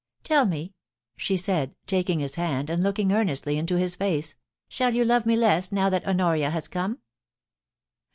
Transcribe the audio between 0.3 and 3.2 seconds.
me,' she said, taking his hand, and looking